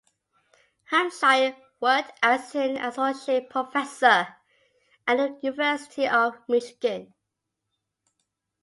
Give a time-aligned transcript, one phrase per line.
[0.85, 4.29] Hampshire worked as an associate professor
[5.05, 7.13] at the University of Michigan.